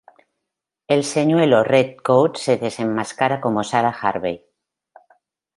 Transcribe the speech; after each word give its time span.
El 0.87 1.03
señuelo 1.03 1.63
Red 1.63 1.97
Coat 1.97 2.35
se 2.37 2.57
desenmascara 2.57 3.39
como 3.39 3.63
Sara 3.63 3.89
Harvey. 3.89 4.43